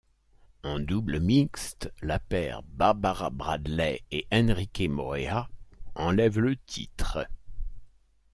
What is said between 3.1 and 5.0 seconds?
Bradley et Enrique